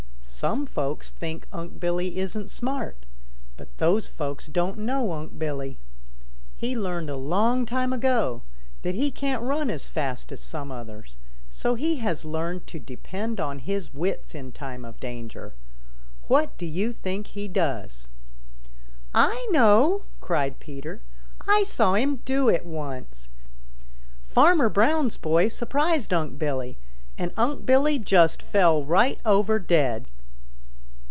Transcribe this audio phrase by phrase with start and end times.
[0.41, 3.05] "Some folks think Unc' Billy isn't smart,
[3.57, 5.77] but those folks don't know Unc' Billy.
[6.57, 8.41] He learned a long time ago
[8.81, 11.15] that he can't run as fast as some others,
[11.51, 15.53] so he has learned to depend on his wits in time of danger.
[16.27, 18.07] What do you think he does?"
[19.13, 21.03] "I know," cried Peter;
[21.47, 23.29] "I saw him do it once.
[24.25, 26.79] Farmer Brown's boy surprised Unc' Billy,
[27.15, 30.07] and Unc' Billy just fell right over dead."